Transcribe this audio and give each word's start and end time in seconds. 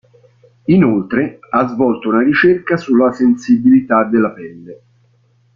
Inoltre, 0.65 1.37
ha 1.51 1.67
svolto 1.67 2.09
una 2.09 2.23
ricerca 2.23 2.75
sulla 2.75 3.11
sensibilità 3.11 4.03
della 4.03 4.31
pelle. 4.31 4.81